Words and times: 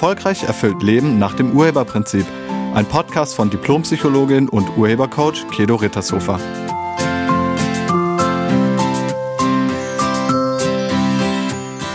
Erfolgreich 0.00 0.44
erfüllt 0.44 0.82
Leben 0.82 1.18
nach 1.18 1.34
dem 1.34 1.54
Urheberprinzip. 1.54 2.24
Ein 2.72 2.86
Podcast 2.86 3.34
von 3.34 3.50
Diplompsychologin 3.50 4.48
und 4.48 4.78
Urhebercoach 4.78 5.46
Kedo 5.50 5.74
Rittershofer. 5.74 6.40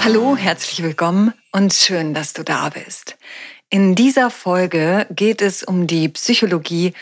Hallo, 0.04 0.38
herzlich 0.38 0.84
willkommen 0.84 1.34
und 1.52 1.74
schön, 1.74 2.14
dass 2.14 2.34
du 2.34 2.44
da 2.44 2.70
bist. 2.70 3.18
In 3.71 3.96
dieser 3.96 4.30
Folge 4.30 5.08
geht 5.10 5.42
es 5.42 5.64
um 5.64 5.88
die 5.88 6.08
Psychologie 6.10 6.94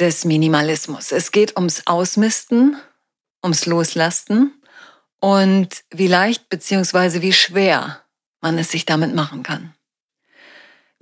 des 0.00 0.24
Minimalismus. 0.24 1.12
Es 1.12 1.30
geht 1.30 1.56
ums 1.56 1.86
Ausmisten, 1.86 2.76
ums 3.44 3.64
Loslasten 3.66 4.60
und 5.20 5.84
wie 5.92 6.08
leicht 6.08 6.48
bzw. 6.48 7.22
wie 7.22 7.32
schwer 7.32 8.00
man 8.40 8.58
es 8.58 8.72
sich 8.72 8.84
damit 8.84 9.14
machen 9.14 9.44
kann. 9.44 9.72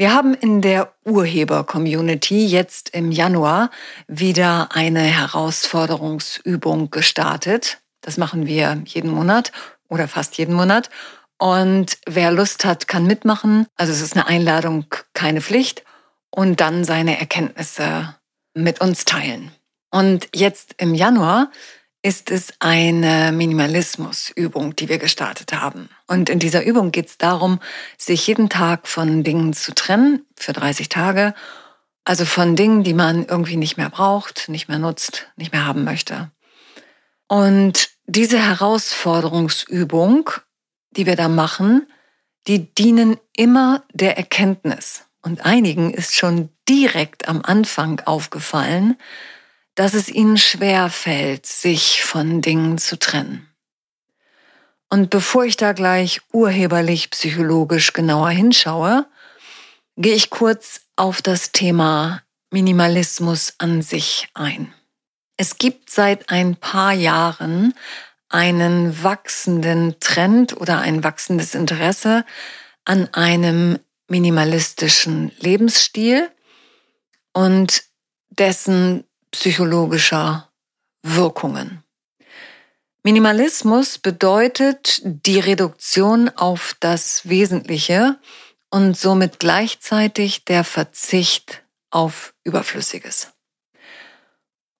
Wir 0.00 0.14
haben 0.14 0.32
in 0.32 0.62
der 0.62 0.94
Urheber-Community 1.04 2.46
jetzt 2.46 2.88
im 2.94 3.12
Januar 3.12 3.70
wieder 4.08 4.68
eine 4.72 5.02
Herausforderungsübung 5.02 6.88
gestartet. 6.88 7.82
Das 8.00 8.16
machen 8.16 8.46
wir 8.46 8.80
jeden 8.86 9.10
Monat 9.10 9.52
oder 9.90 10.08
fast 10.08 10.38
jeden 10.38 10.54
Monat. 10.54 10.88
Und 11.36 11.98
wer 12.06 12.32
Lust 12.32 12.64
hat, 12.64 12.88
kann 12.88 13.04
mitmachen. 13.04 13.66
Also 13.76 13.92
es 13.92 14.00
ist 14.00 14.16
eine 14.16 14.26
Einladung, 14.26 14.86
keine 15.12 15.42
Pflicht. 15.42 15.84
Und 16.30 16.62
dann 16.62 16.84
seine 16.84 17.20
Erkenntnisse 17.20 18.16
mit 18.54 18.80
uns 18.80 19.04
teilen. 19.04 19.52
Und 19.90 20.30
jetzt 20.34 20.76
im 20.78 20.94
Januar 20.94 21.50
ist 22.02 22.30
es 22.30 22.54
eine 22.60 23.30
Minimalismusübung, 23.32 24.74
die 24.74 24.88
wir 24.88 24.98
gestartet 24.98 25.52
haben. 25.52 25.90
Und 26.06 26.30
in 26.30 26.38
dieser 26.38 26.64
Übung 26.64 26.92
geht 26.92 27.08
es 27.08 27.18
darum, 27.18 27.60
sich 27.98 28.26
jeden 28.26 28.48
Tag 28.48 28.88
von 28.88 29.22
Dingen 29.22 29.52
zu 29.52 29.74
trennen 29.74 30.24
für 30.36 30.52
30 30.52 30.88
Tage. 30.88 31.34
Also 32.04 32.24
von 32.24 32.56
Dingen, 32.56 32.82
die 32.82 32.94
man 32.94 33.26
irgendwie 33.26 33.56
nicht 33.56 33.76
mehr 33.76 33.90
braucht, 33.90 34.48
nicht 34.48 34.68
mehr 34.68 34.78
nutzt, 34.78 35.28
nicht 35.36 35.52
mehr 35.52 35.66
haben 35.66 35.84
möchte. 35.84 36.30
Und 37.28 37.90
diese 38.06 38.38
Herausforderungsübung, 38.38 40.30
die 40.96 41.06
wir 41.06 41.16
da 41.16 41.28
machen, 41.28 41.86
die 42.46 42.74
dienen 42.74 43.18
immer 43.36 43.84
der 43.92 44.16
Erkenntnis. 44.16 45.04
Und 45.22 45.44
einigen 45.44 45.92
ist 45.92 46.16
schon 46.16 46.48
direkt 46.68 47.28
am 47.28 47.42
Anfang 47.42 48.00
aufgefallen, 48.00 48.96
dass 49.74 49.94
es 49.94 50.08
ihnen 50.08 50.36
schwer 50.36 50.90
fällt, 50.90 51.46
sich 51.46 52.02
von 52.02 52.40
Dingen 52.40 52.78
zu 52.78 52.98
trennen. 52.98 53.48
Und 54.88 55.10
bevor 55.10 55.44
ich 55.44 55.56
da 55.56 55.72
gleich 55.72 56.20
urheberlich 56.32 57.10
psychologisch 57.10 57.92
genauer 57.92 58.30
hinschaue, 58.30 59.06
gehe 59.96 60.14
ich 60.14 60.30
kurz 60.30 60.80
auf 60.96 61.22
das 61.22 61.52
Thema 61.52 62.22
Minimalismus 62.50 63.54
an 63.58 63.82
sich 63.82 64.28
ein. 64.34 64.74
Es 65.36 65.58
gibt 65.58 65.90
seit 65.90 66.28
ein 66.28 66.56
paar 66.56 66.92
Jahren 66.92 67.72
einen 68.28 69.02
wachsenden 69.02 69.98
Trend 70.00 70.56
oder 70.60 70.80
ein 70.80 71.04
wachsendes 71.04 71.54
Interesse 71.54 72.24
an 72.84 73.08
einem 73.14 73.78
minimalistischen 74.08 75.32
Lebensstil 75.38 76.30
und 77.32 77.84
dessen 78.30 79.04
psychologischer 79.30 80.50
Wirkungen. 81.02 81.82
Minimalismus 83.02 83.98
bedeutet 83.98 85.00
die 85.04 85.38
Reduktion 85.38 86.28
auf 86.28 86.76
das 86.80 87.28
Wesentliche 87.28 88.18
und 88.70 88.96
somit 88.96 89.38
gleichzeitig 89.38 90.44
der 90.44 90.64
Verzicht 90.64 91.62
auf 91.90 92.34
Überflüssiges. 92.44 93.32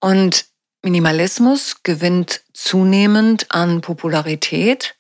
Und 0.01 0.47
Minimalismus 0.83 1.83
gewinnt 1.83 2.43
zunehmend 2.53 3.51
an 3.51 3.81
Popularität, 3.81 4.97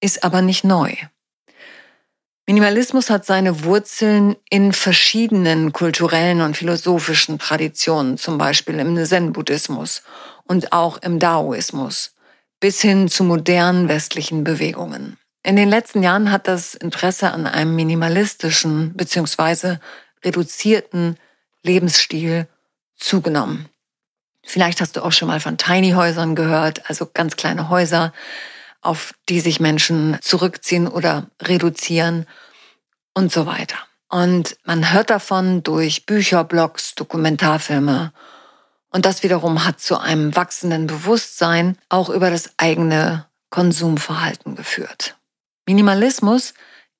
ist 0.00 0.24
aber 0.24 0.42
nicht 0.42 0.64
neu. 0.64 0.94
Minimalismus 2.50 3.10
hat 3.10 3.24
seine 3.24 3.62
Wurzeln 3.62 4.34
in 4.50 4.72
verschiedenen 4.72 5.72
kulturellen 5.72 6.40
und 6.40 6.56
philosophischen 6.56 7.38
Traditionen, 7.38 8.18
zum 8.18 8.38
Beispiel 8.38 8.80
im 8.80 8.96
Zen-Buddhismus 9.04 10.02
und 10.48 10.72
auch 10.72 10.98
im 11.00 11.20
Daoismus, 11.20 12.16
bis 12.58 12.80
hin 12.80 13.06
zu 13.06 13.22
modernen 13.22 13.88
westlichen 13.88 14.42
Bewegungen. 14.42 15.16
In 15.44 15.54
den 15.54 15.68
letzten 15.68 16.02
Jahren 16.02 16.32
hat 16.32 16.48
das 16.48 16.74
Interesse 16.74 17.30
an 17.30 17.46
einem 17.46 17.76
minimalistischen 17.76 18.94
bzw. 18.94 19.76
reduzierten 20.24 21.18
Lebensstil 21.62 22.48
zugenommen. 22.96 23.68
Vielleicht 24.44 24.80
hast 24.80 24.96
du 24.96 25.04
auch 25.04 25.12
schon 25.12 25.28
mal 25.28 25.38
von 25.38 25.56
Tiny 25.56 25.92
Häusern 25.92 26.34
gehört, 26.34 26.90
also 26.90 27.08
ganz 27.14 27.36
kleine 27.36 27.68
Häuser, 27.68 28.12
auf 28.82 29.14
die 29.28 29.40
sich 29.40 29.60
Menschen 29.60 30.18
zurückziehen 30.22 30.88
oder 30.88 31.26
reduzieren 31.42 32.26
und 33.14 33.32
so 33.32 33.46
weiter. 33.46 33.76
Und 34.08 34.56
man 34.64 34.92
hört 34.92 35.10
davon 35.10 35.62
durch 35.62 36.06
Bücher, 36.06 36.44
Blogs, 36.44 36.94
Dokumentarfilme. 36.94 38.12
Und 38.90 39.06
das 39.06 39.22
wiederum 39.22 39.64
hat 39.64 39.80
zu 39.80 39.98
einem 39.98 40.34
wachsenden 40.34 40.88
Bewusstsein 40.88 41.78
auch 41.88 42.10
über 42.10 42.30
das 42.30 42.50
eigene 42.56 43.26
Konsumverhalten 43.50 44.56
geführt. 44.56 45.16
Minimalismus 45.66 46.54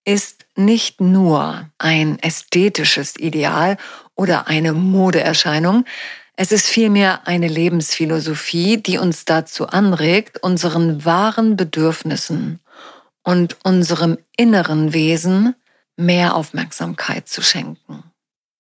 ist 0.05 0.47
nicht 0.57 1.01
nur 1.01 1.69
ein 1.79 2.19
ästhetisches 2.21 3.17
Ideal 3.17 3.77
oder 4.15 4.47
eine 4.47 4.73
Modeerscheinung, 4.73 5.85
es 6.43 6.53
ist 6.53 6.69
vielmehr 6.69 7.27
eine 7.29 7.49
Lebensphilosophie, 7.49 8.79
die 8.79 8.97
uns 8.97 9.27
dazu 9.27 9.67
anregt, 9.67 10.43
unseren 10.43 11.05
wahren 11.05 11.55
Bedürfnissen 11.55 12.61
und 13.23 13.59
unserem 13.63 14.17
inneren 14.39 14.95
Wesen 14.95 15.55
mehr 15.99 16.35
Aufmerksamkeit 16.35 17.29
zu 17.29 17.43
schenken. 17.43 18.05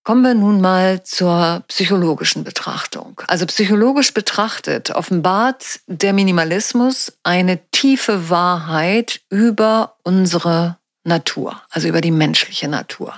Kommen 0.04 0.20
wir 0.20 0.34
nun 0.34 0.60
mal 0.60 1.04
zur 1.04 1.64
psychologischen 1.68 2.44
Betrachtung. 2.44 3.22
Also 3.28 3.46
psychologisch 3.46 4.12
betrachtet 4.12 4.91
offenbart 4.91 5.80
der 5.86 6.12
Minimalismus 6.12 7.14
eine 7.22 7.60
tiefe 7.70 8.28
Wahrheit 8.28 9.22
über 9.30 9.97
unsere 10.02 10.76
Natur, 11.02 11.62
also 11.70 11.88
über 11.88 12.02
die 12.02 12.10
menschliche 12.10 12.68
Natur. 12.68 13.14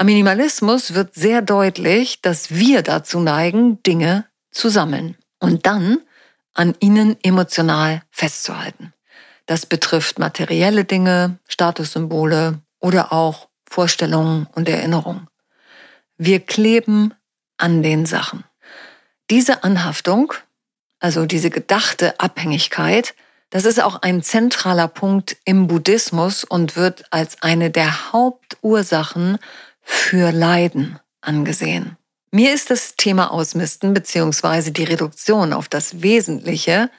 Am 0.00 0.06
Minimalismus 0.06 0.94
wird 0.94 1.14
sehr 1.14 1.42
deutlich, 1.42 2.22
dass 2.22 2.52
wir 2.52 2.80
dazu 2.80 3.20
neigen, 3.20 3.82
Dinge 3.82 4.24
zu 4.50 4.70
sammeln 4.70 5.18
und 5.40 5.66
dann 5.66 5.98
an 6.54 6.74
ihnen 6.80 7.18
emotional 7.22 8.00
festzuhalten. 8.10 8.94
Das 9.44 9.66
betrifft 9.66 10.18
materielle 10.18 10.86
Dinge, 10.86 11.38
Statussymbole 11.46 12.60
oder 12.78 13.12
auch 13.12 13.48
Vorstellungen 13.68 14.46
und 14.54 14.70
Erinnerungen. 14.70 15.28
Wir 16.16 16.40
kleben 16.40 17.12
an 17.58 17.82
den 17.82 18.06
Sachen. 18.06 18.44
Diese 19.28 19.64
Anhaftung, 19.64 20.32
also 20.98 21.26
diese 21.26 21.50
gedachte 21.50 22.18
Abhängigkeit, 22.18 23.14
das 23.50 23.66
ist 23.66 23.82
auch 23.82 24.00
ein 24.00 24.22
zentraler 24.22 24.88
Punkt 24.88 25.36
im 25.44 25.66
Buddhismus 25.66 26.42
und 26.42 26.74
wird 26.74 27.04
als 27.10 27.42
eine 27.42 27.70
der 27.70 28.12
Hauptursachen 28.12 29.38
für 29.82 30.32
Leiden 30.32 30.98
angesehen. 31.20 31.96
Mir 32.32 32.54
ist 32.54 32.70
das 32.70 32.94
Thema 32.96 33.32
Ausmisten 33.32 33.92
bzw. 33.92 34.70
die 34.70 34.84
Reduktion 34.84 35.52
auf 35.52 35.68
das 35.68 36.02
Wesentliche 36.02 36.90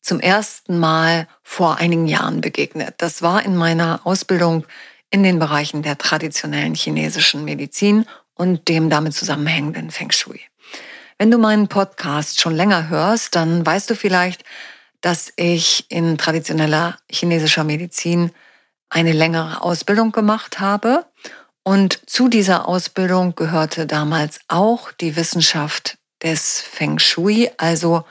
zum 0.00 0.18
ersten 0.18 0.78
Mal 0.78 1.28
vor 1.42 1.76
einigen 1.76 2.06
Jahren 2.06 2.40
begegnet. 2.40 2.94
Das 2.98 3.22
war 3.22 3.44
in 3.44 3.56
meiner 3.56 4.00
Ausbildung 4.04 4.66
in 5.10 5.22
den 5.22 5.38
Bereichen 5.38 5.82
der 5.82 5.98
traditionellen 5.98 6.74
chinesischen 6.74 7.44
Medizin 7.44 8.06
und 8.34 8.68
dem 8.68 8.90
damit 8.90 9.14
zusammenhängenden 9.14 9.90
Feng 9.90 10.10
Shui. 10.10 10.40
Wenn 11.18 11.30
du 11.30 11.38
meinen 11.38 11.68
Podcast 11.68 12.40
schon 12.40 12.56
länger 12.56 12.88
hörst, 12.88 13.36
dann 13.36 13.64
weißt 13.64 13.90
du 13.90 13.94
vielleicht, 13.94 14.42
dass 15.00 15.32
ich 15.36 15.86
in 15.88 16.18
traditioneller 16.18 16.96
chinesischer 17.08 17.62
Medizin 17.62 18.32
eine 18.88 19.12
längere 19.12 19.62
Ausbildung 19.62 20.10
gemacht 20.10 20.58
habe 20.58 21.06
und 21.64 22.00
zu 22.10 22.28
dieser 22.28 22.66
Ausbildung 22.68 23.34
gehörte 23.34 23.86
damals 23.86 24.40
auch 24.48 24.90
die 24.92 25.16
Wissenschaft 25.16 25.98
des 26.22 26.60
Feng 26.60 26.98
Shui, 26.98 27.50
also 27.56 28.04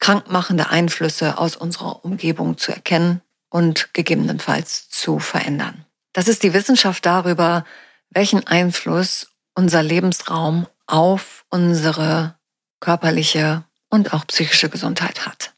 krankmachende 0.00 0.68
Einflüsse 0.68 1.38
aus 1.38 1.56
unserer 1.56 2.04
Umgebung 2.04 2.58
zu 2.58 2.72
erkennen 2.72 3.22
und 3.48 3.94
gegebenenfalls 3.94 4.90
zu 4.90 5.18
verändern. 5.18 5.86
Das 6.12 6.28
ist 6.28 6.42
die 6.42 6.52
Wissenschaft 6.52 7.06
darüber, 7.06 7.64
welchen 8.10 8.46
Einfluss 8.46 9.28
unser 9.54 9.82
Lebensraum 9.82 10.66
auf 10.86 11.44
unsere 11.48 12.36
körperliche 12.80 13.64
und 13.88 14.12
auch 14.12 14.26
psychische 14.26 14.68
Gesundheit 14.68 15.26
hat. 15.26 15.54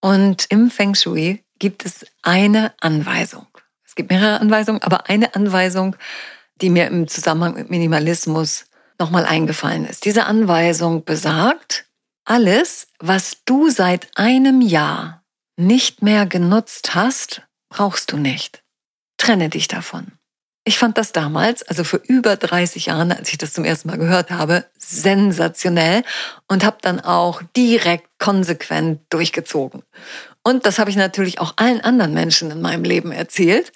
Und 0.00 0.46
im 0.48 0.70
Feng 0.70 0.94
Shui 0.94 1.44
gibt 1.58 1.84
es 1.84 2.06
eine 2.22 2.72
Anweisung 2.80 3.46
gibt 4.00 4.10
mehrere 4.10 4.40
Anweisungen, 4.40 4.82
aber 4.82 5.10
eine 5.10 5.34
Anweisung, 5.34 5.94
die 6.62 6.70
mir 6.70 6.86
im 6.86 7.06
Zusammenhang 7.06 7.54
mit 7.54 7.68
Minimalismus 7.68 8.64
nochmal 8.98 9.26
eingefallen 9.26 9.84
ist. 9.84 10.06
Diese 10.06 10.24
Anweisung 10.24 11.04
besagt, 11.04 11.84
alles, 12.24 12.88
was 12.98 13.38
du 13.44 13.68
seit 13.68 14.08
einem 14.16 14.62
Jahr 14.62 15.22
nicht 15.56 16.02
mehr 16.02 16.24
genutzt 16.24 16.94
hast, 16.94 17.42
brauchst 17.68 18.12
du 18.12 18.16
nicht. 18.16 18.62
Trenne 19.18 19.50
dich 19.50 19.68
davon. 19.68 20.12
Ich 20.64 20.78
fand 20.78 20.96
das 20.96 21.12
damals, 21.12 21.62
also 21.62 21.84
für 21.84 21.96
über 21.96 22.36
30 22.36 22.86
Jahre, 22.86 23.16
als 23.16 23.30
ich 23.30 23.38
das 23.38 23.52
zum 23.52 23.64
ersten 23.64 23.88
Mal 23.88 23.98
gehört 23.98 24.30
habe, 24.30 24.64
sensationell 24.78 26.04
und 26.48 26.64
habe 26.64 26.78
dann 26.80 27.00
auch 27.00 27.42
direkt 27.56 28.08
konsequent 28.18 29.00
durchgezogen. 29.10 29.82
Und 30.42 30.64
das 30.64 30.78
habe 30.78 30.90
ich 30.90 30.96
natürlich 30.96 31.40
auch 31.40 31.54
allen 31.56 31.80
anderen 31.80 32.14
Menschen 32.14 32.50
in 32.50 32.60
meinem 32.62 32.84
Leben 32.84 33.12
erzählt, 33.12 33.72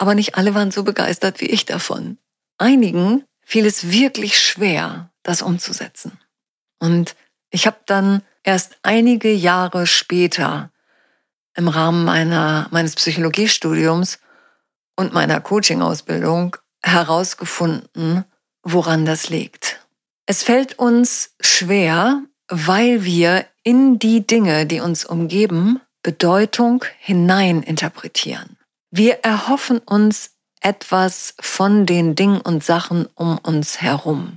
aber 0.00 0.14
nicht 0.14 0.34
alle 0.36 0.54
waren 0.54 0.70
so 0.70 0.82
begeistert 0.82 1.42
wie 1.42 1.50
ich 1.50 1.66
davon. 1.66 2.16
Einigen 2.56 3.24
fiel 3.42 3.66
es 3.66 3.90
wirklich 3.90 4.38
schwer, 4.38 5.10
das 5.22 5.42
umzusetzen. 5.42 6.18
Und 6.78 7.16
ich 7.50 7.66
habe 7.66 7.76
dann 7.84 8.22
erst 8.42 8.78
einige 8.82 9.30
Jahre 9.30 9.86
später 9.86 10.70
im 11.54 11.68
Rahmen 11.68 12.06
meiner, 12.06 12.66
meines 12.70 12.94
Psychologiestudiums 12.94 14.20
und 14.96 15.12
meiner 15.12 15.38
Coaching-Ausbildung 15.38 16.56
herausgefunden, 16.82 18.24
woran 18.62 19.04
das 19.04 19.28
liegt. 19.28 19.86
Es 20.24 20.42
fällt 20.42 20.78
uns 20.78 21.34
schwer, 21.42 22.22
weil 22.48 23.04
wir 23.04 23.44
in 23.64 23.98
die 23.98 24.26
Dinge, 24.26 24.64
die 24.64 24.80
uns 24.80 25.04
umgeben, 25.04 25.78
Bedeutung 26.02 26.86
hineininterpretieren. 27.00 28.56
Wir 28.90 29.20
erhoffen 29.20 29.78
uns 29.78 30.36
etwas 30.60 31.34
von 31.40 31.86
den 31.86 32.16
Dingen 32.16 32.40
und 32.40 32.64
Sachen 32.64 33.06
um 33.14 33.38
uns 33.38 33.80
herum. 33.80 34.36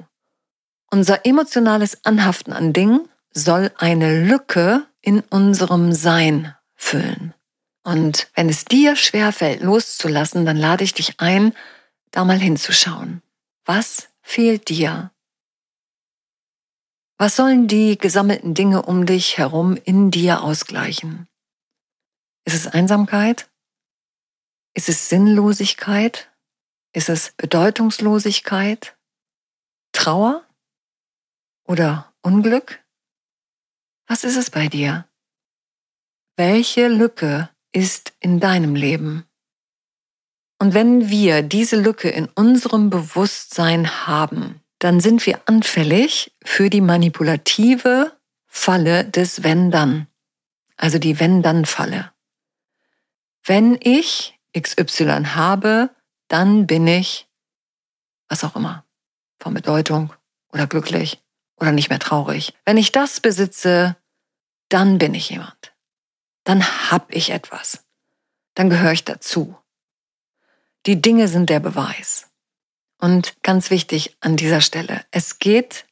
Unser 0.91 1.25
emotionales 1.25 2.05
Anhaften 2.05 2.53
an 2.53 2.71
Dingen 2.71 3.09
soll 3.33 3.71
eine 3.77 4.25
Lücke 4.25 4.85
in 5.01 5.21
unserem 5.21 5.91
Sein 5.91 6.55
füllen. 6.75 7.33
Und 7.83 8.29
wenn 8.35 8.47
es 8.47 8.63
dir 8.65 8.95
schwerfällt, 8.95 9.61
loszulassen, 9.61 10.45
dann 10.45 10.55
lade 10.55 10.83
ich 10.83 10.93
dich 10.93 11.19
ein, 11.19 11.53
da 12.11 12.23
mal 12.23 12.39
hinzuschauen. 12.39 13.21
Was 13.65 14.09
fehlt 14.21 14.69
dir? 14.69 15.11
Was 17.17 17.35
sollen 17.35 17.67
die 17.67 17.97
gesammelten 17.97 18.53
Dinge 18.53 18.83
um 18.83 19.05
dich 19.05 19.37
herum 19.37 19.77
in 19.83 20.11
dir 20.11 20.43
ausgleichen? 20.43 21.27
Ist 22.45 22.55
es 22.55 22.67
Einsamkeit? 22.67 23.49
Ist 24.73 24.89
es 24.89 25.09
Sinnlosigkeit? 25.09 26.31
Ist 26.93 27.09
es 27.09 27.33
Bedeutungslosigkeit? 27.37 28.95
Trauer? 29.91 30.43
Oder 31.65 32.13
Unglück? 32.21 32.83
Was 34.07 34.23
ist 34.23 34.35
es 34.35 34.49
bei 34.49 34.67
dir? 34.67 35.07
Welche 36.35 36.87
Lücke 36.87 37.49
ist 37.73 38.13
in 38.19 38.39
deinem 38.39 38.75
Leben. 38.75 39.25
Und 40.59 40.73
wenn 40.73 41.09
wir 41.09 41.41
diese 41.41 41.75
Lücke 41.75 42.09
in 42.09 42.27
unserem 42.27 42.89
Bewusstsein 42.89 44.07
haben, 44.07 44.61
dann 44.79 45.01
sind 45.01 45.25
wir 45.25 45.41
anfällig 45.47 46.33
für 46.43 46.69
die 46.69 46.81
manipulative 46.81 48.13
Falle 48.47 49.03
des 49.03 49.43
Wenn-Dann, 49.43 50.07
also 50.77 50.99
die 50.99 51.19
Wenn-Dann-Falle. 51.19 52.11
Wenn 53.43 53.77
ich 53.81 54.32
XY 54.57 55.25
habe, 55.35 55.89
dann 56.27 56.67
bin 56.67 56.87
ich, 56.87 57.27
was 58.29 58.43
auch 58.43 58.55
immer, 58.55 58.85
von 59.39 59.53
Bedeutung 59.53 60.13
oder 60.51 60.67
glücklich 60.67 61.21
oder 61.59 61.71
nicht 61.71 61.89
mehr 61.89 61.99
traurig. 61.99 62.53
Wenn 62.65 62.77
ich 62.77 62.91
das 62.91 63.19
besitze, 63.19 63.95
dann 64.69 64.97
bin 64.97 65.13
ich 65.13 65.29
jemand 65.29 65.73
dann 66.43 66.91
hab 66.91 67.13
ich 67.13 67.29
etwas. 67.31 67.83
Dann 68.55 68.69
gehöre 68.69 68.91
ich 68.91 69.03
dazu. 69.03 69.57
Die 70.85 71.01
Dinge 71.01 71.27
sind 71.27 71.49
der 71.49 71.59
Beweis. 71.59 72.29
Und 72.99 73.41
ganz 73.43 73.69
wichtig 73.69 74.15
an 74.21 74.37
dieser 74.37 74.61
Stelle, 74.61 75.03
es 75.11 75.39
geht 75.39 75.85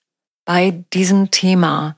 bei 0.46 0.84
diesem 0.94 1.31
Thema 1.31 1.98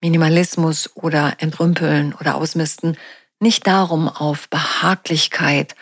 Minimalismus 0.00 0.96
oder 0.96 1.36
Entrümpeln 1.38 2.14
oder 2.14 2.36
Ausmisten 2.36 2.96
nicht 3.40 3.66
darum, 3.66 4.08
auf 4.08 4.48
Behaglichkeit 4.48 5.74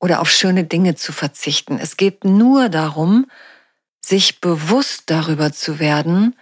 oder 0.00 0.20
auf 0.20 0.30
schöne 0.30 0.64
Dinge 0.64 0.94
zu 0.94 1.12
verzichten. 1.12 1.78
Es 1.78 1.96
geht 1.96 2.24
nur 2.24 2.68
darum, 2.68 3.26
sich 4.00 4.40
bewusst 4.40 5.04
darüber 5.06 5.52
zu 5.52 5.78
werden, 5.78 6.36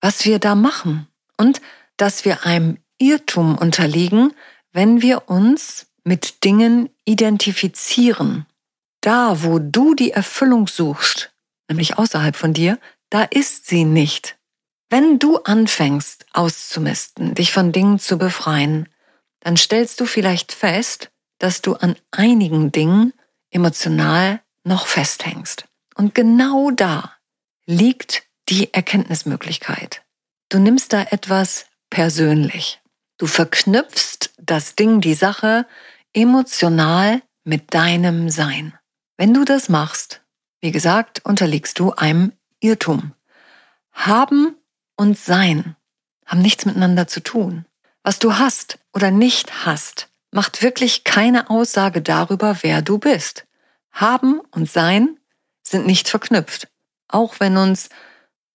was 0.00 0.24
wir 0.24 0.38
da 0.38 0.54
machen 0.54 1.08
und 1.36 1.60
dass 1.96 2.24
wir 2.24 2.44
einem 2.44 2.78
Irrtum 2.98 3.56
unterliegen, 3.56 4.34
wenn 4.72 5.02
wir 5.02 5.28
uns 5.28 5.86
mit 6.04 6.44
Dingen 6.44 6.90
identifizieren. 7.04 8.46
Da, 9.00 9.42
wo 9.42 9.58
du 9.58 9.94
die 9.94 10.12
Erfüllung 10.12 10.66
suchst, 10.66 11.32
nämlich 11.68 11.98
außerhalb 11.98 12.36
von 12.36 12.52
dir, 12.52 12.78
da 13.10 13.22
ist 13.22 13.66
sie 13.66 13.84
nicht. 13.84 14.36
Wenn 14.90 15.18
du 15.18 15.38
anfängst 15.38 16.26
auszumisten, 16.32 17.34
dich 17.34 17.52
von 17.52 17.72
Dingen 17.72 17.98
zu 17.98 18.18
befreien, 18.18 18.88
dann 19.40 19.56
stellst 19.56 20.00
du 20.00 20.06
vielleicht 20.06 20.52
fest, 20.52 21.10
dass 21.38 21.62
du 21.62 21.74
an 21.74 21.96
einigen 22.10 22.72
Dingen 22.72 23.12
emotional 23.50 24.40
noch 24.64 24.86
festhängst. 24.86 25.64
Und 25.94 26.14
genau 26.14 26.70
da 26.70 27.12
liegt 27.66 28.24
die 28.48 28.72
Erkenntnismöglichkeit. 28.72 30.02
Du 30.48 30.58
nimmst 30.58 30.92
da 30.92 31.02
etwas 31.02 31.66
persönlich. 31.90 32.80
Du 33.18 33.26
verknüpfst 33.26 34.30
das 34.38 34.74
Ding, 34.74 35.00
die 35.00 35.14
Sache 35.14 35.66
emotional 36.12 37.22
mit 37.44 37.74
deinem 37.74 38.30
Sein. 38.30 38.78
Wenn 39.16 39.34
du 39.34 39.44
das 39.44 39.68
machst, 39.68 40.22
wie 40.60 40.70
gesagt, 40.70 41.24
unterliegst 41.24 41.78
du 41.78 41.92
einem 41.92 42.32
Irrtum. 42.60 43.12
Haben 43.92 44.56
und 44.96 45.18
Sein 45.18 45.76
haben 46.24 46.42
nichts 46.42 46.66
miteinander 46.66 47.06
zu 47.06 47.20
tun. 47.20 47.66
Was 48.02 48.18
du 48.18 48.38
hast 48.38 48.78
oder 48.92 49.10
nicht 49.10 49.66
hast, 49.66 50.08
macht 50.30 50.62
wirklich 50.62 51.02
keine 51.04 51.50
Aussage 51.50 52.00
darüber, 52.02 52.58
wer 52.62 52.82
du 52.82 52.98
bist. 52.98 53.44
Haben 53.92 54.40
und 54.50 54.68
Sein 54.70 55.18
sind 55.62 55.86
nicht 55.86 56.08
verknüpft, 56.08 56.66
auch 57.08 57.40
wenn 57.40 57.56
uns 57.56 57.88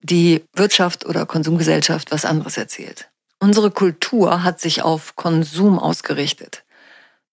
die 0.01 0.44
Wirtschaft 0.53 1.06
oder 1.06 1.25
Konsumgesellschaft 1.25 2.12
was 2.12 2.25
anderes 2.25 2.58
erzählt. 2.58 3.10
Unsere 3.39 3.72
Kultur 3.72 4.44
hat 4.44 4.60
sich 4.60 4.82
auf 4.82 5.15
Konsum 5.15 5.80
ausgerichtet. 5.80 6.65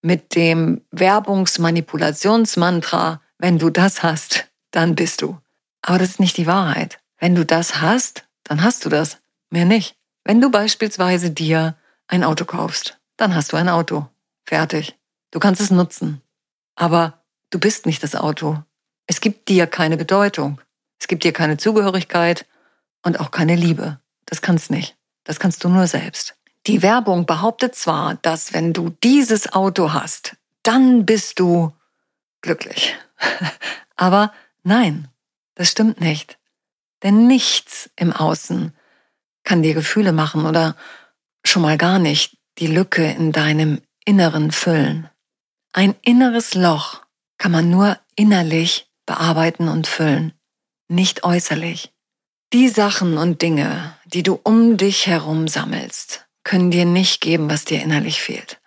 Mit 0.01 0.35
dem 0.35 0.81
Werbungsmanipulationsmantra, 0.91 3.21
wenn 3.37 3.59
du 3.59 3.69
das 3.69 4.01
hast, 4.03 4.47
dann 4.71 4.95
bist 4.95 5.21
du. 5.21 5.37
Aber 5.81 5.99
das 5.99 6.09
ist 6.09 6.19
nicht 6.19 6.35
die 6.37 6.47
Wahrheit. 6.47 6.99
Wenn 7.19 7.35
du 7.35 7.45
das 7.45 7.81
hast, 7.81 8.25
dann 8.43 8.63
hast 8.63 8.83
du 8.85 8.89
das. 8.89 9.19
Mehr 9.49 9.65
nicht. 9.65 9.95
Wenn 10.23 10.41
du 10.41 10.49
beispielsweise 10.49 11.31
dir 11.31 11.75
ein 12.07 12.23
Auto 12.23 12.45
kaufst, 12.45 12.97
dann 13.17 13.35
hast 13.35 13.53
du 13.53 13.57
ein 13.57 13.69
Auto. 13.69 14.07
Fertig. 14.45 14.97
Du 15.31 15.39
kannst 15.39 15.61
es 15.61 15.71
nutzen. 15.71 16.21
Aber 16.75 17.23
du 17.49 17.59
bist 17.59 17.85
nicht 17.85 18.03
das 18.03 18.15
Auto. 18.15 18.63
Es 19.07 19.21
gibt 19.21 19.49
dir 19.49 19.67
keine 19.67 19.97
Bedeutung. 19.97 20.61
Es 20.99 21.07
gibt 21.07 21.23
dir 21.23 21.33
keine 21.33 21.57
Zugehörigkeit 21.57 22.45
und 23.01 23.19
auch 23.19 23.31
keine 23.31 23.55
Liebe. 23.55 23.99
Das 24.25 24.41
kannst 24.41 24.71
nicht. 24.71 24.95
Das 25.23 25.39
kannst 25.39 25.63
du 25.63 25.69
nur 25.69 25.87
selbst. 25.87 26.35
Die 26.67 26.81
Werbung 26.81 27.25
behauptet 27.25 27.75
zwar, 27.75 28.15
dass 28.15 28.53
wenn 28.53 28.73
du 28.73 28.95
dieses 29.03 29.51
Auto 29.51 29.93
hast, 29.93 30.37
dann 30.63 31.05
bist 31.05 31.39
du 31.39 31.73
glücklich. 32.41 32.95
Aber 33.95 34.31
nein, 34.63 35.07
das 35.55 35.69
stimmt 35.69 35.99
nicht. 35.99 36.37
Denn 37.03 37.27
nichts 37.27 37.89
im 37.95 38.13
Außen 38.13 38.73
kann 39.43 39.63
dir 39.63 39.73
Gefühle 39.73 40.11
machen 40.11 40.45
oder 40.45 40.75
schon 41.43 41.63
mal 41.63 41.77
gar 41.77 41.99
nicht 41.99 42.37
die 42.59 42.67
Lücke 42.67 43.09
in 43.09 43.31
deinem 43.31 43.81
Inneren 44.05 44.51
füllen. 44.51 45.09
Ein 45.73 45.95
inneres 46.01 46.55
Loch 46.55 47.01
kann 47.37 47.51
man 47.51 47.69
nur 47.69 47.97
innerlich 48.15 48.89
bearbeiten 49.05 49.67
und 49.67 49.87
füllen, 49.87 50.33
nicht 50.87 51.23
äußerlich. 51.23 51.93
Die 52.53 52.67
Sachen 52.67 53.17
und 53.17 53.41
Dinge, 53.41 53.95
die 54.05 54.23
du 54.23 54.39
um 54.43 54.77
dich 54.77 55.07
herum 55.07 55.47
sammelst, 55.47 56.25
können 56.43 56.71
dir 56.71 56.85
nicht 56.85 57.21
geben, 57.21 57.49
was 57.49 57.65
dir 57.65 57.81
innerlich 57.81 58.21
fehlt. 58.21 58.59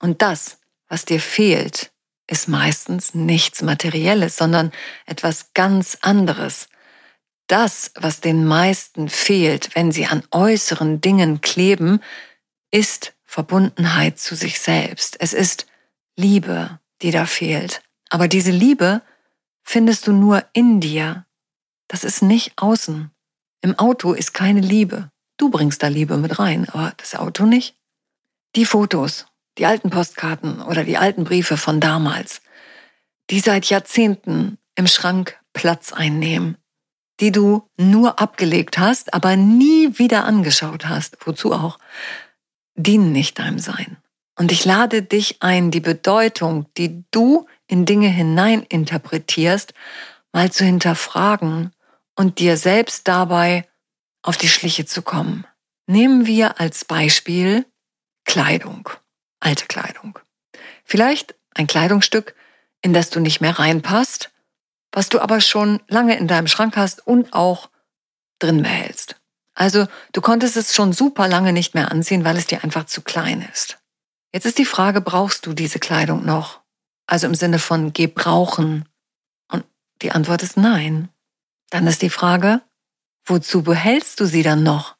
Und 0.00 0.20
das, 0.20 0.58
was 0.88 1.04
dir 1.04 1.20
fehlt, 1.20 1.92
ist 2.26 2.48
meistens 2.48 3.14
nichts 3.14 3.62
Materielles, 3.62 4.36
sondern 4.36 4.72
etwas 5.06 5.54
ganz 5.54 5.98
anderes. 6.02 6.68
Das, 7.46 7.92
was 7.94 8.20
den 8.20 8.44
meisten 8.44 9.08
fehlt, 9.08 9.74
wenn 9.74 9.92
sie 9.92 10.06
an 10.06 10.22
äußeren 10.30 11.00
Dingen 11.00 11.40
kleben, 11.40 12.00
ist 12.70 13.14
Verbundenheit 13.32 14.18
zu 14.18 14.36
sich 14.36 14.60
selbst. 14.60 15.16
Es 15.18 15.32
ist 15.32 15.66
Liebe, 16.16 16.80
die 17.00 17.10
da 17.10 17.24
fehlt. 17.24 17.82
Aber 18.10 18.28
diese 18.28 18.50
Liebe 18.50 19.00
findest 19.62 20.06
du 20.06 20.12
nur 20.12 20.44
in 20.52 20.80
dir. 20.80 21.24
Das 21.88 22.04
ist 22.04 22.20
nicht 22.20 22.52
außen. 22.56 23.10
Im 23.62 23.78
Auto 23.78 24.12
ist 24.12 24.34
keine 24.34 24.60
Liebe. 24.60 25.10
Du 25.38 25.48
bringst 25.48 25.82
da 25.82 25.88
Liebe 25.88 26.18
mit 26.18 26.38
rein, 26.38 26.68
aber 26.68 26.92
das 26.98 27.14
Auto 27.14 27.46
nicht. 27.46 27.74
Die 28.54 28.66
Fotos, 28.66 29.24
die 29.56 29.64
alten 29.64 29.88
Postkarten 29.88 30.60
oder 30.60 30.84
die 30.84 30.98
alten 30.98 31.24
Briefe 31.24 31.56
von 31.56 31.80
damals, 31.80 32.42
die 33.30 33.40
seit 33.40 33.64
Jahrzehnten 33.64 34.58
im 34.74 34.86
Schrank 34.86 35.40
Platz 35.54 35.94
einnehmen, 35.94 36.58
die 37.18 37.32
du 37.32 37.66
nur 37.78 38.20
abgelegt 38.20 38.76
hast, 38.76 39.14
aber 39.14 39.36
nie 39.36 39.98
wieder 39.98 40.24
angeschaut 40.24 40.86
hast, 40.86 41.16
wozu 41.26 41.54
auch, 41.54 41.78
dienen 42.74 43.12
nicht 43.12 43.38
deinem 43.38 43.58
Sein. 43.58 43.96
Und 44.38 44.50
ich 44.50 44.64
lade 44.64 45.02
dich 45.02 45.42
ein, 45.42 45.70
die 45.70 45.80
Bedeutung, 45.80 46.66
die 46.76 47.04
du 47.10 47.46
in 47.66 47.84
Dinge 47.84 48.08
hinein 48.08 48.62
interpretierst, 48.62 49.74
mal 50.32 50.50
zu 50.50 50.64
hinterfragen 50.64 51.72
und 52.16 52.38
dir 52.38 52.56
selbst 52.56 53.08
dabei 53.08 53.68
auf 54.22 54.36
die 54.36 54.48
Schliche 54.48 54.86
zu 54.86 55.02
kommen. 55.02 55.46
Nehmen 55.86 56.26
wir 56.26 56.60
als 56.60 56.84
Beispiel 56.84 57.66
Kleidung, 58.24 58.88
alte 59.40 59.66
Kleidung. 59.66 60.18
Vielleicht 60.84 61.34
ein 61.54 61.66
Kleidungsstück, 61.66 62.34
in 62.80 62.92
das 62.92 63.10
du 63.10 63.20
nicht 63.20 63.40
mehr 63.40 63.58
reinpasst, 63.58 64.30
was 64.92 65.08
du 65.08 65.20
aber 65.20 65.40
schon 65.40 65.80
lange 65.88 66.16
in 66.16 66.28
deinem 66.28 66.46
Schrank 66.46 66.76
hast 66.76 67.06
und 67.06 67.32
auch 67.32 67.70
drin 68.38 68.62
behältst. 68.62 69.21
Also 69.54 69.86
du 70.12 70.20
konntest 70.20 70.56
es 70.56 70.74
schon 70.74 70.92
super 70.92 71.28
lange 71.28 71.52
nicht 71.52 71.74
mehr 71.74 71.90
anziehen, 71.90 72.24
weil 72.24 72.36
es 72.36 72.46
dir 72.46 72.64
einfach 72.64 72.84
zu 72.86 73.02
klein 73.02 73.46
ist. 73.52 73.78
Jetzt 74.32 74.46
ist 74.46 74.58
die 74.58 74.64
Frage, 74.64 75.00
brauchst 75.00 75.46
du 75.46 75.52
diese 75.52 75.78
Kleidung 75.78 76.24
noch? 76.24 76.60
Also 77.06 77.26
im 77.26 77.34
Sinne 77.34 77.58
von 77.58 77.92
gebrauchen. 77.92 78.88
Und 79.50 79.64
die 80.00 80.12
Antwort 80.12 80.42
ist 80.42 80.56
nein. 80.56 81.10
Dann 81.70 81.86
ist 81.86 82.02
die 82.02 82.10
Frage, 82.10 82.62
wozu 83.26 83.62
behältst 83.62 84.20
du 84.20 84.26
sie 84.26 84.42
dann 84.42 84.62
noch? 84.62 84.96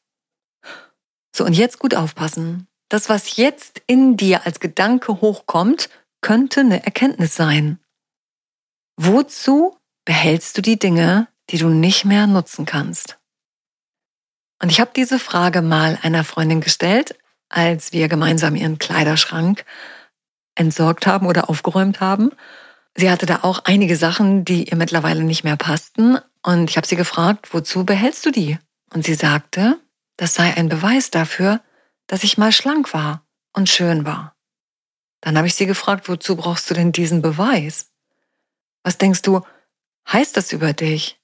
So, 1.35 1.45
und 1.45 1.53
jetzt 1.53 1.79
gut 1.79 1.95
aufpassen. 1.95 2.67
Das, 2.89 3.09
was 3.09 3.37
jetzt 3.37 3.81
in 3.87 4.17
dir 4.17 4.45
als 4.45 4.59
Gedanke 4.59 5.21
hochkommt, 5.21 5.89
könnte 6.21 6.59
eine 6.59 6.85
Erkenntnis 6.85 7.35
sein. 7.35 7.79
Wozu 8.97 9.75
behältst 10.05 10.57
du 10.57 10.61
die 10.61 10.77
Dinge, 10.77 11.27
die 11.49 11.57
du 11.57 11.69
nicht 11.69 12.05
mehr 12.05 12.27
nutzen 12.27 12.65
kannst? 12.65 13.17
Und 14.63 14.71
ich 14.71 14.79
habe 14.79 14.91
diese 14.95 15.19
Frage 15.19 15.61
mal 15.61 15.99
einer 16.03 16.23
Freundin 16.23 16.61
gestellt, 16.61 17.19
als 17.49 17.91
wir 17.91 18.07
gemeinsam 18.07 18.55
ihren 18.55 18.77
Kleiderschrank 18.77 19.65
entsorgt 20.55 21.05
haben 21.05 21.27
oder 21.27 21.49
aufgeräumt 21.49 21.99
haben. 21.99 22.31
Sie 22.95 23.11
hatte 23.11 23.25
da 23.25 23.39
auch 23.41 23.65
einige 23.65 23.97
Sachen, 23.97 24.45
die 24.45 24.69
ihr 24.69 24.77
mittlerweile 24.77 25.25
nicht 25.25 25.43
mehr 25.43 25.57
passten. 25.57 26.17
Und 26.43 26.69
ich 26.69 26.77
habe 26.77 26.87
sie 26.87 26.95
gefragt, 26.95 27.53
wozu 27.53 27.83
behältst 27.83 28.25
du 28.25 28.31
die? 28.31 28.57
Und 28.93 29.03
sie 29.03 29.15
sagte, 29.15 29.81
das 30.15 30.33
sei 30.33 30.55
ein 30.55 30.69
Beweis 30.69 31.11
dafür, 31.11 31.59
dass 32.07 32.23
ich 32.23 32.37
mal 32.37 32.53
schlank 32.53 32.93
war 32.93 33.25
und 33.51 33.67
schön 33.67 34.05
war. 34.05 34.33
Dann 35.19 35.35
habe 35.35 35.47
ich 35.47 35.55
sie 35.55 35.65
gefragt, 35.65 36.07
wozu 36.07 36.37
brauchst 36.37 36.69
du 36.69 36.73
denn 36.73 36.93
diesen 36.93 37.21
Beweis? 37.21 37.91
Was 38.81 38.97
denkst 38.97 39.23
du, 39.23 39.41
heißt 40.09 40.37
das 40.37 40.53
über 40.53 40.71
dich? 40.71 41.19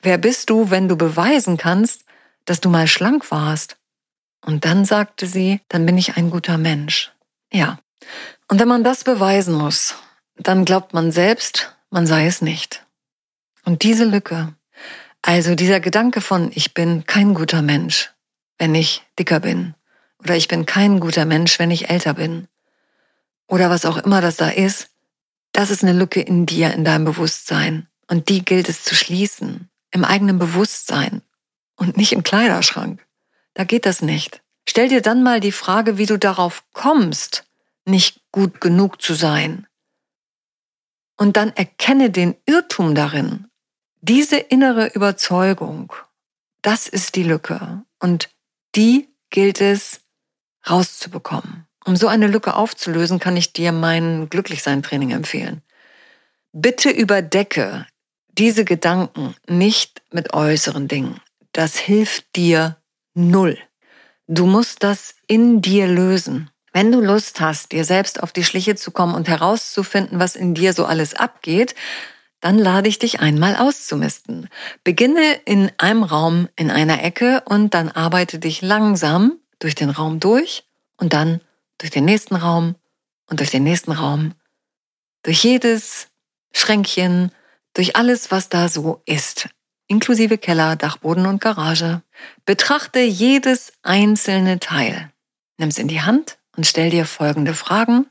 Wer 0.00 0.16
bist 0.16 0.48
du, 0.48 0.70
wenn 0.70 0.88
du 0.88 0.96
beweisen 0.96 1.58
kannst, 1.58 2.04
dass 2.44 2.60
du 2.60 2.68
mal 2.68 2.86
schlank 2.86 3.30
warst? 3.30 3.76
Und 4.44 4.64
dann 4.64 4.84
sagte 4.84 5.26
sie, 5.26 5.60
dann 5.68 5.86
bin 5.86 5.96
ich 5.96 6.16
ein 6.16 6.30
guter 6.30 6.58
Mensch. 6.58 7.12
Ja. 7.52 7.78
Und 8.48 8.60
wenn 8.60 8.68
man 8.68 8.84
das 8.84 9.04
beweisen 9.04 9.54
muss, 9.54 9.94
dann 10.36 10.64
glaubt 10.64 10.92
man 10.92 11.12
selbst, 11.12 11.74
man 11.90 12.06
sei 12.06 12.26
es 12.26 12.42
nicht. 12.42 12.84
Und 13.64 13.82
diese 13.82 14.04
Lücke, 14.04 14.54
also 15.22 15.54
dieser 15.54 15.80
Gedanke 15.80 16.20
von, 16.20 16.50
ich 16.54 16.74
bin 16.74 17.06
kein 17.06 17.32
guter 17.32 17.62
Mensch, 17.62 18.12
wenn 18.58 18.74
ich 18.74 19.02
dicker 19.18 19.40
bin, 19.40 19.74
oder 20.18 20.36
ich 20.36 20.48
bin 20.48 20.66
kein 20.66 21.00
guter 21.00 21.24
Mensch, 21.24 21.58
wenn 21.58 21.70
ich 21.70 21.88
älter 21.88 22.14
bin, 22.14 22.48
oder 23.46 23.70
was 23.70 23.86
auch 23.86 23.96
immer 23.96 24.20
das 24.20 24.36
da 24.36 24.48
ist, 24.48 24.90
das 25.52 25.70
ist 25.70 25.82
eine 25.82 25.92
Lücke 25.92 26.20
in 26.20 26.46
dir, 26.46 26.74
in 26.74 26.84
deinem 26.84 27.04
Bewusstsein. 27.04 27.86
Und 28.08 28.28
die 28.28 28.44
gilt 28.44 28.68
es 28.68 28.84
zu 28.84 28.94
schließen, 28.94 29.70
im 29.90 30.04
eigenen 30.04 30.38
Bewusstsein 30.38 31.22
und 31.76 31.96
nicht 31.96 32.12
im 32.12 32.22
Kleiderschrank. 32.22 33.04
Da 33.54 33.64
geht 33.64 33.86
das 33.86 34.02
nicht. 34.02 34.42
Stell 34.68 34.88
dir 34.88 35.02
dann 35.02 35.22
mal 35.22 35.40
die 35.40 35.52
Frage, 35.52 35.98
wie 35.98 36.06
du 36.06 36.18
darauf 36.18 36.64
kommst, 36.72 37.44
nicht 37.84 38.22
gut 38.32 38.60
genug 38.60 39.02
zu 39.02 39.14
sein. 39.14 39.66
Und 41.16 41.36
dann 41.36 41.50
erkenne 41.50 42.10
den 42.10 42.34
Irrtum 42.46 42.94
darin. 42.94 43.46
Diese 44.00 44.36
innere 44.36 44.88
Überzeugung, 44.88 45.92
das 46.62 46.88
ist 46.88 47.14
die 47.14 47.22
Lücke. 47.22 47.82
Und 48.00 48.30
die 48.74 49.08
gilt 49.30 49.60
es 49.60 50.00
rauszubekommen. 50.68 51.66
Um 51.84 51.96
so 51.96 52.08
eine 52.08 52.26
Lücke 52.26 52.54
aufzulösen, 52.54 53.18
kann 53.18 53.36
ich 53.36 53.52
dir 53.52 53.70
mein 53.72 54.28
Glücklichsein-Training 54.30 55.10
empfehlen. 55.10 55.62
Bitte 56.52 56.90
überdecke 56.90 57.86
diese 58.28 58.64
Gedanken 58.64 59.34
nicht 59.46 60.02
mit 60.10 60.32
äußeren 60.32 60.88
Dingen. 60.88 61.20
Das 61.54 61.76
hilft 61.76 62.34
dir 62.34 62.78
null. 63.14 63.56
Du 64.26 64.44
musst 64.44 64.82
das 64.82 65.14
in 65.28 65.62
dir 65.62 65.86
lösen. 65.86 66.50
Wenn 66.72 66.90
du 66.90 67.00
Lust 67.00 67.40
hast, 67.40 67.70
dir 67.70 67.84
selbst 67.84 68.20
auf 68.20 68.32
die 68.32 68.42
Schliche 68.42 68.74
zu 68.74 68.90
kommen 68.90 69.14
und 69.14 69.28
herauszufinden, 69.28 70.18
was 70.18 70.34
in 70.34 70.54
dir 70.54 70.72
so 70.72 70.84
alles 70.84 71.14
abgeht, 71.14 71.76
dann 72.40 72.58
lade 72.58 72.88
ich 72.88 72.98
dich 72.98 73.20
einmal 73.20 73.54
auszumisten. 73.54 74.48
Beginne 74.82 75.34
in 75.44 75.70
einem 75.78 76.02
Raum 76.02 76.48
in 76.56 76.72
einer 76.72 77.04
Ecke 77.04 77.44
und 77.46 77.72
dann 77.72 77.88
arbeite 77.88 78.40
dich 78.40 78.60
langsam 78.60 79.38
durch 79.60 79.76
den 79.76 79.90
Raum 79.90 80.18
durch 80.18 80.64
und 80.96 81.12
dann 81.12 81.40
durch 81.78 81.92
den 81.92 82.04
nächsten 82.04 82.34
Raum 82.34 82.74
und 83.30 83.38
durch 83.38 83.50
den 83.50 83.62
nächsten 83.62 83.92
Raum, 83.92 84.34
durch 85.22 85.44
jedes 85.44 86.08
Schränkchen, 86.52 87.30
durch 87.74 87.94
alles, 87.94 88.32
was 88.32 88.48
da 88.48 88.68
so 88.68 89.02
ist, 89.06 89.48
inklusive 89.86 90.38
Keller, 90.38 90.76
Dachboden 90.76 91.26
und 91.26 91.40
Garage. 91.40 92.02
Betrachte 92.44 93.00
jedes 93.00 93.72
einzelne 93.82 94.58
Teil. 94.60 95.10
Nimm 95.58 95.68
es 95.68 95.78
in 95.78 95.88
die 95.88 96.02
Hand 96.02 96.38
und 96.56 96.66
stell 96.66 96.90
dir 96.90 97.06
folgende 97.06 97.54
Fragen. 97.54 98.06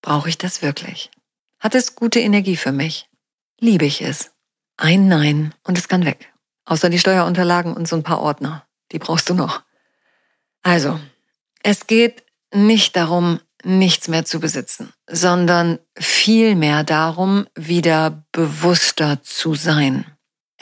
Brauche 0.00 0.28
ich 0.28 0.38
das 0.38 0.62
wirklich? 0.62 1.10
Hat 1.60 1.74
es 1.74 1.94
gute 1.94 2.20
Energie 2.20 2.56
für 2.56 2.72
mich? 2.72 3.08
Liebe 3.60 3.84
ich 3.84 4.02
es? 4.02 4.32
Ein 4.76 5.08
Nein 5.08 5.54
und 5.62 5.78
es 5.78 5.88
kann 5.88 6.04
weg. 6.04 6.32
Außer 6.64 6.90
die 6.90 6.98
Steuerunterlagen 6.98 7.74
und 7.74 7.86
so 7.86 7.96
ein 7.96 8.02
paar 8.02 8.20
Ordner. 8.20 8.66
Die 8.90 8.98
brauchst 8.98 9.28
du 9.30 9.34
noch. 9.34 9.62
Also, 10.62 10.98
es 11.62 11.86
geht 11.86 12.24
nicht 12.52 12.96
darum, 12.96 13.40
nichts 13.64 14.08
mehr 14.08 14.24
zu 14.24 14.40
besitzen, 14.40 14.92
sondern 15.08 15.78
vielmehr 15.96 16.84
darum, 16.84 17.46
wieder 17.54 18.24
bewusster 18.32 19.22
zu 19.22 19.54
sein. 19.54 20.04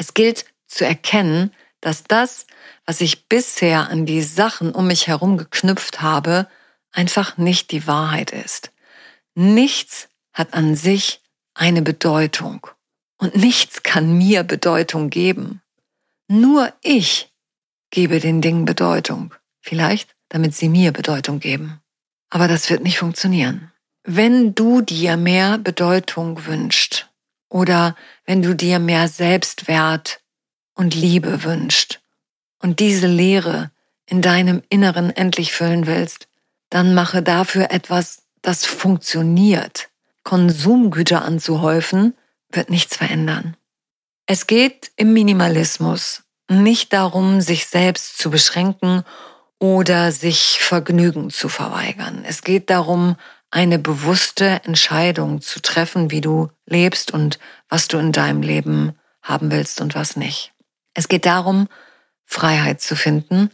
Es 0.01 0.15
gilt 0.15 0.47
zu 0.67 0.87
erkennen, 0.87 1.53
dass 1.83 2.05
das, 2.05 2.47
was 2.87 3.03
ich 3.03 3.29
bisher 3.29 3.91
an 3.91 4.07
die 4.07 4.23
Sachen 4.23 4.73
um 4.73 4.87
mich 4.87 5.09
herum 5.09 5.37
geknüpft 5.37 6.01
habe, 6.01 6.49
einfach 6.91 7.37
nicht 7.37 7.71
die 7.71 7.87
Wahrheit 7.87 8.31
ist. 8.31 8.73
Nichts 9.35 10.09
hat 10.33 10.55
an 10.55 10.75
sich 10.75 11.21
eine 11.53 11.83
Bedeutung 11.83 12.67
und 13.19 13.37
nichts 13.37 13.83
kann 13.83 14.17
mir 14.17 14.43
Bedeutung 14.43 15.11
geben. 15.11 15.61
Nur 16.29 16.73
ich 16.81 17.31
gebe 17.91 18.21
den 18.21 18.41
Dingen 18.41 18.65
Bedeutung. 18.65 19.35
Vielleicht, 19.61 20.17
damit 20.31 20.55
sie 20.55 20.71
mir 20.71 20.93
Bedeutung 20.93 21.41
geben. 21.41 21.83
Aber 22.31 22.49
das 22.49 22.71
wird 22.71 22.83
nicht 22.83 22.99
funktionieren. 22.99 23.71
Wenn 24.05 24.55
du 24.55 24.81
dir 24.81 25.19
mehr 25.19 25.59
Bedeutung 25.59 26.47
wünscht 26.47 27.10
oder 27.51 27.95
wenn 28.25 28.41
du 28.41 28.55
dir 28.55 28.79
mehr 28.79 29.09
Selbstwert 29.09 30.21
und 30.75 30.95
Liebe 30.95 31.45
wünscht 31.45 32.01
und 32.61 32.81
diese 32.81 33.07
Leere 33.07 33.71
in 34.07 34.23
deinem 34.23 34.63
Inneren 34.71 35.11
endlich 35.11 35.53
füllen 35.53 35.87
willst, 35.87 36.29
dann 36.71 36.95
mache 36.95 37.23
dafür 37.23 37.71
etwas, 37.71 38.23
das 38.41 38.65
funktioniert. 38.65 39.91
Konsumgüter 40.23 41.23
anzuhäufen, 41.23 42.15
wird 42.51 42.71
nichts 42.71 42.97
verändern. 42.97 43.57
Es 44.27 44.47
geht 44.47 44.93
im 44.97 45.13
Minimalismus 45.13 46.23
nicht 46.49 46.93
darum, 46.93 47.41
sich 47.41 47.67
selbst 47.67 48.19
zu 48.19 48.31
beschränken 48.31 49.05
oder 49.59 50.13
sich 50.13 50.59
Vergnügen 50.61 51.31
zu 51.31 51.49
verweigern. 51.49 52.25
Es 52.27 52.43
geht 52.43 52.71
darum, 52.71 53.17
eine 53.51 53.79
bewusste 53.79 54.61
Entscheidung 54.65 55.41
zu 55.41 55.61
treffen, 55.61 56.11
wie 56.11 56.21
du 56.21 56.51
lebst 56.67 57.11
und 57.13 57.39
was 57.69 57.89
du 57.89 57.99
in 57.99 58.13
deinem 58.13 58.43
Leben 58.43 58.99
haben 59.23 59.51
willst 59.51 59.81
und 59.81 59.95
was 59.95 60.17
nicht. 60.17 60.53
Es 60.95 61.09
geht 61.09 61.27
darum, 61.27 61.69
Freiheit 62.25 62.81
zu 62.81 62.97
finden, 62.97 63.51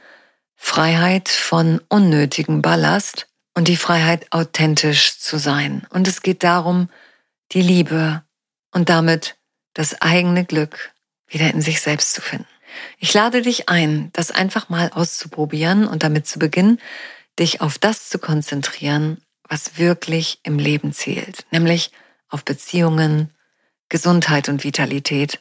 Freiheit 0.54 1.28
von 1.28 1.80
unnötigem 1.88 2.62
Ballast 2.62 3.28
und 3.54 3.68
die 3.68 3.76
Freiheit, 3.76 4.26
authentisch 4.30 5.18
zu 5.18 5.38
sein. 5.38 5.86
Und 5.90 6.08
es 6.08 6.22
geht 6.22 6.42
darum, 6.42 6.90
die 7.52 7.62
Liebe 7.62 8.22
und 8.72 8.88
damit 8.88 9.36
das 9.74 10.00
eigene 10.02 10.44
Glück 10.44 10.92
wieder 11.26 11.52
in 11.52 11.62
sich 11.62 11.80
selbst 11.80 12.12
zu 12.12 12.20
finden. 12.20 12.46
Ich 12.98 13.14
lade 13.14 13.42
dich 13.42 13.68
ein, 13.68 14.10
das 14.12 14.30
einfach 14.30 14.68
mal 14.68 14.90
auszuprobieren 14.92 15.86
und 15.86 16.02
damit 16.02 16.26
zu 16.26 16.38
beginnen, 16.38 16.80
dich 17.38 17.60
auf 17.60 17.78
das 17.78 18.08
zu 18.08 18.18
konzentrieren, 18.18 19.18
was 19.48 19.78
wirklich 19.78 20.40
im 20.42 20.58
Leben 20.58 20.92
zählt, 20.92 21.46
nämlich 21.50 21.90
auf 22.28 22.44
Beziehungen, 22.44 23.32
Gesundheit 23.88 24.48
und 24.48 24.64
Vitalität 24.64 25.40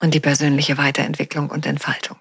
und 0.00 0.14
die 0.14 0.20
persönliche 0.20 0.78
Weiterentwicklung 0.78 1.50
und 1.50 1.66
Entfaltung. 1.66 2.18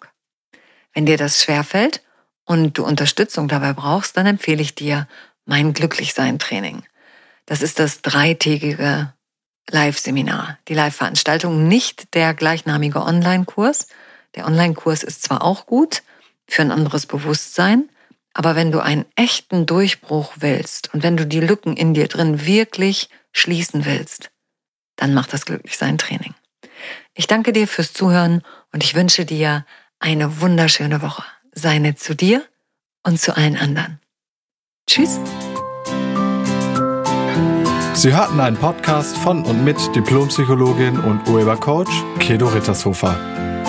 Wenn 0.94 1.06
dir 1.06 1.18
das 1.18 1.44
schwerfällt 1.44 2.02
und 2.46 2.78
du 2.78 2.86
Unterstützung 2.86 3.48
dabei 3.48 3.74
brauchst, 3.74 4.18
dann 4.18 4.26
empfehle 4.26 4.62
ich 4.62 4.76
dir 4.76 5.08
mein 5.46 5.74
Glücklichsein-Training. 5.74 6.84
Das 7.46 7.62
ist 7.62 7.80
das 7.80 8.02
dreitägige 8.02 9.14
Live-Seminar, 9.70 10.58
die 10.68 10.74
Live-Veranstaltung, 10.74 11.68
nicht 11.68 12.14
der 12.16 12.34
gleichnamige 12.34 13.02
Online-Kurs. 13.02 13.88
Der 14.36 14.46
Online-Kurs 14.46 15.04
ist 15.04 15.24
zwar 15.24 15.44
auch 15.44 15.66
gut 15.68 16.04
für 16.48 16.64
ein 16.64 16.72
anderes 16.72 17.06
Bewusstsein, 17.06 17.90
aber 18.34 18.56
wenn 18.56 18.72
du 18.72 18.80
einen 18.80 19.06
echten 19.16 19.66
Durchbruch 19.66 20.34
willst 20.38 20.94
und 20.94 21.04
wenn 21.04 21.18
du 21.18 21.26
die 21.26 21.40
Lücken 21.40 21.76
in 21.76 21.94
dir 21.94 22.08
drin 22.08 22.46
wirklich 22.46 23.10
schließen 23.32 23.86
willst, 23.86 24.32
dann 24.96 25.14
mach 25.14 25.28
das 25.28 25.46
Glücklichsein-Training. 25.46 26.34
Ich 27.14 27.28
danke 27.28 27.54
dir 27.54 27.68
fürs 27.68 27.94
Zuhören 27.94 28.44
und 28.72 28.84
ich 28.84 28.96
wünsche 28.96 29.26
dir 29.26 29.66
eine 30.00 30.42
wunderschöne 30.42 31.02
Woche. 31.02 31.24
Sei 31.54 31.80
nett 31.80 32.00
zu 32.00 32.16
dir 32.16 32.46
und 33.04 33.20
zu 33.20 33.36
allen 33.36 33.58
anderen. 33.58 34.00
Tschüss. 34.88 35.20
Sie 37.94 38.16
hörten 38.16 38.40
einen 38.40 38.56
Podcast 38.56 39.18
von 39.18 39.44
und 39.44 39.66
mit 39.66 39.78
Diplompsychologin 39.94 41.00
und 41.00 41.28
Urhebercoach 41.28 41.90
Kedo 42.20 42.48
Rittershofer. 42.48 43.39